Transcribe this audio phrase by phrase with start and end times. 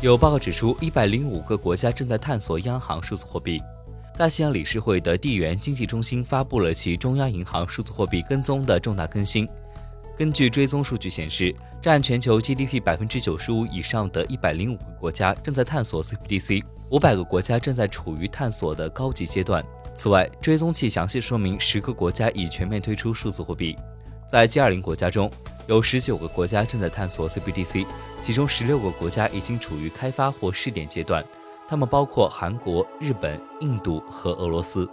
[0.00, 3.60] 有报告指出，一百零五个国家正在探索央行数字货币。
[4.16, 9.48] 大西洋理事会的地缘经济中心发布了其中央银行数字货币跟踪的重大更新。
[10.16, 16.62] 根据追踪数据显示，占全球 GDP 百分之九十五以上的一百零五个国家正在探索 CBDC，
[16.92, 19.64] 五百个国家正在处于探索的高级阶段。
[19.96, 23.76] 此外，追踪器详细说明十个国家已全面推出数字货币。
[24.30, 25.28] 在 G20 国家中，
[25.68, 27.86] 有十九个国家正在探索 CBDC，
[28.22, 31.22] 其中十六个国家已经处于开发或试点阶段。
[31.68, 34.88] 他们包括韩国、日本、印度和俄罗斯。